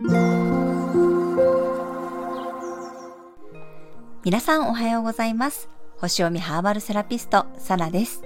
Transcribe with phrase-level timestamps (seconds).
[0.00, 0.12] 皆
[4.38, 5.68] さんおはようございます。
[5.96, 8.22] 星読みハーバルセラピスト、サナです。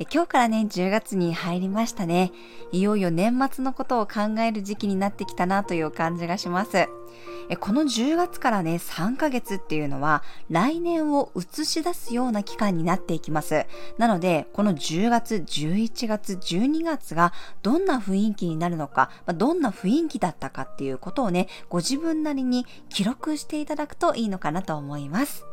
[0.00, 2.32] 今日からね、10月に入りましたね。
[2.72, 6.88] いよいよ年末のことを考える時期になってきたなという感じがします。
[7.60, 13.66] この10月からね、3ヶ月っていうのは、来年を映し出すような期間になっていきます。
[13.96, 25.44] なので、この10月、11月、12月がどんな雰囲気になるのか、どんな雰囲気だったかっていうことをね、ご自分なりに記録していただくといいのかなと思います。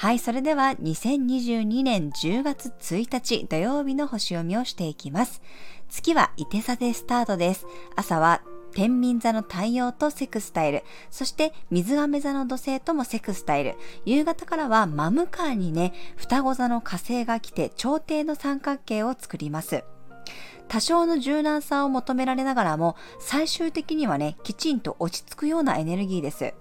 [0.00, 5.42] はい、それでは2022年10月1日土曜日の星読みをしていきます。
[5.90, 7.66] 月は伊手座でスタートです。
[7.96, 8.40] 朝は
[8.72, 13.74] 天秤座の太陽とセクスタイル、そして水亀座の土星ともセクスタイル、
[14.06, 19.84] 夕方からは真向かいにね、双子座の火星が来て朝廷の三角形を作ります。
[20.70, 26.54] 多少の柔軟さを求められながらも、最終的にはね、きちんと落ち着くようなエネルギーです。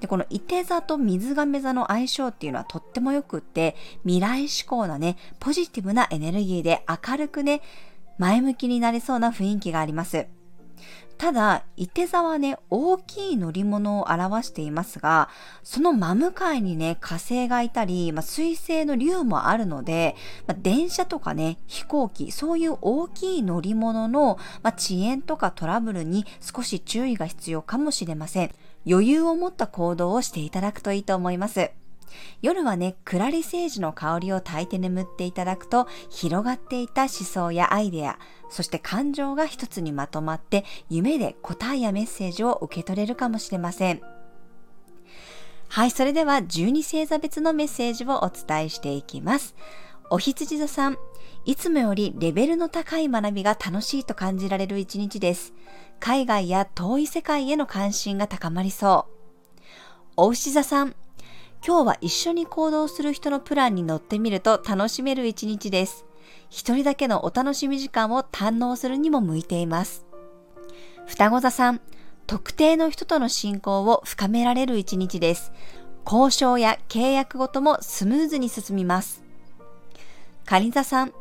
[0.00, 7.62] で、この伊手座と水亀座の相性っていうのはとっても良くって、未来志向なね、ポジティブなエネルギーで明るくね、
[8.18, 10.26] 前向きになれそうな雰囲気があります。
[11.22, 15.28] ただ、伊手座はね、大きい乗り物を表していますが、
[15.62, 20.16] その真向かいにね、火星がいたり、まあ、水星の竜もあるので、
[20.48, 28.50] まあ、電車とかね、飛行機、そういう大きい乗り物の、まあ、遅延とかトラブルに少し注意が必要かもしれません。
[28.84, 31.81] 余裕を持った行動をしていただくといいと思います。
[32.40, 38.18] 夜はね、クラリセージの香りを焚いて眠っていただくと、広がっていた思想やアイデア、
[38.50, 44.00] そして感情が一つにまとまって、夢で答えやメッセージを受け取れるかもしれません。
[45.68, 49.54] はい、それでは12星座別のメッセージをお伝えしていきます。
[50.10, 50.98] お羊座さん、
[51.46, 55.54] いつもよりレベルの高い学びが楽しいと感じられる一日です。
[55.98, 59.62] 海外や遠い世界への関心が高まりそう。
[60.16, 60.94] お牛座さん、
[61.64, 66.04] 今日は一緒に行動する人のプランに乗ってみると楽しめる一日です。
[66.50, 70.04] 一人だけのお楽しみ時間を堪能するにも向いています。
[71.06, 71.80] 双子座さん、
[72.26, 75.52] 特定の人との信仰を深められる一日です。
[76.04, 79.22] 交渉や契約ごともスムーズに進みます。
[80.46, 81.12] 蟹座さん、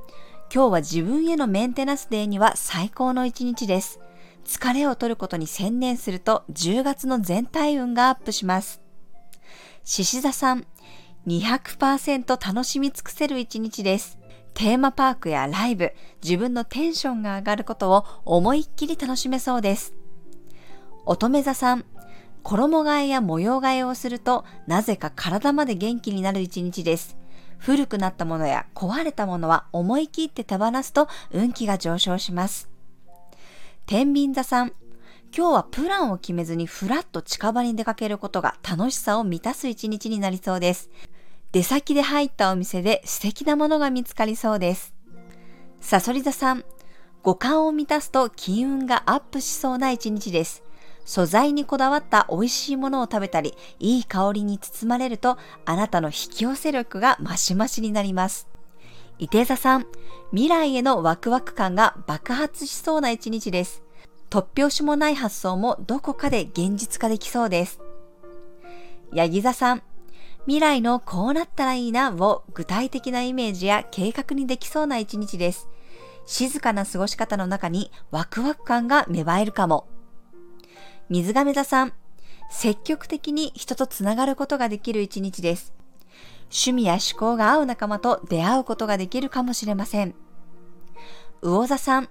[0.51, 3.99] 今日は自分へのメンテナンスデーには最高の一日です。
[4.43, 8.80] 疲れを取ることに専念すると10月の全体運がアップします。
[9.83, 10.65] 獅子座さん、
[11.25, 14.19] 200%楽しみ尽くせる一日です。
[14.53, 15.93] テーマパークやライブ、
[16.23, 19.93] 自分のテンションが上がることを思いっきり楽しめそうです。
[21.05, 21.85] 乙女座さん、
[22.43, 27.17] 衣替えや模様替えをすると、なぜか体まで元気になる一日です。
[27.57, 32.69] 古くなったものや壊れたものは思い切って手放すと運気が上昇します。
[33.85, 34.73] 天秤座さん、
[35.33, 40.89] 今日はプランを決めずにふらっと近場に出かけることが楽しさを満たす一日になりそうです。
[41.53, 44.93] 出先で入ったお店で素敵なものが見つかりそうです。
[45.79, 46.65] サソリ座さん、
[47.23, 50.63] 五感を満たすと金運がアップしそうな一日です。
[51.05, 58.49] 素材にこだわった美味しいものを食べたり、いい香りに包まれると、あなたの引き寄せ力が増し増しになります。
[59.17, 59.87] 伊手座さん、
[60.31, 63.81] 未来へのワクワク感が爆発しそうな一日です。
[64.31, 67.81] 突拍子もない発想もどこかで現実化できそうです。
[69.11, 69.83] ヤギ座さん、
[70.45, 75.67] 未来のこうなったらいいなを具体的なイメージや計画にできそうな一日です。
[76.25, 79.85] 静かな過ごし方の中にワクワク感が芽生えるかも。
[81.09, 81.93] 水亀座さん、
[82.49, 85.73] 積極的に人とつながることができる一日です。
[86.45, 90.15] 趣味や思考が合う仲間と出会うことができるかもしれません。
[91.41, 92.09] 魚座さん、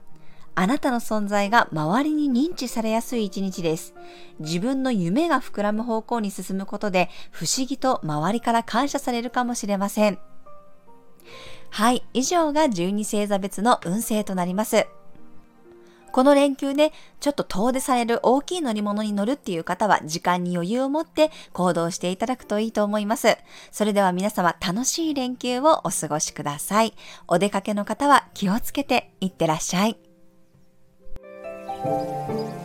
[0.61, 3.95] あなたの存在が周りに認知されやすい一日です。
[4.41, 10.19] 自分の夢が膨らむ方向に進むことで不思議と周りから感謝されるかもしれません。
[11.71, 14.87] はい、以上が12星座別の運勢となります。
[16.13, 23.39] この連休でちょっと遠出される大きい乗り物に乗るっていう方は時間に余裕を持って行動していただくといいと思います。
[23.73, 26.93] それでは皆様楽しい連休をお過ごしください。
[27.29, 30.10] お出かけの方は気をつけていってらっしゃい。
[31.83, 32.60] Música